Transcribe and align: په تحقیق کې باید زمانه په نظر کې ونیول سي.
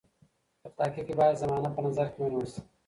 په 0.61 0.69
تحقیق 0.77 1.05
کې 1.07 1.13
باید 1.19 1.39
زمانه 1.41 1.69
په 1.75 1.81
نظر 1.87 2.05
کې 2.11 2.19
ونیول 2.21 2.47
سي. 2.53 2.61